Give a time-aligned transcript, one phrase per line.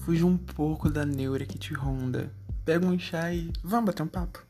[0.00, 2.32] Fuja um pouco da neura que te ronda.
[2.64, 4.44] Pega um chá e vamos bater um papo.